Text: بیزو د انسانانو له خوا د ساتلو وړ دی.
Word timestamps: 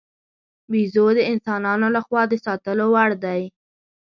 بیزو 0.71 1.05
د 1.17 1.19
انسانانو 1.31 1.87
له 1.95 2.01
خوا 2.05 2.21
د 2.27 2.33
ساتلو 2.45 2.85
وړ 2.93 3.11
دی. 3.23 3.41